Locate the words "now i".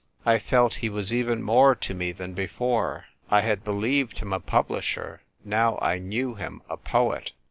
5.45-5.99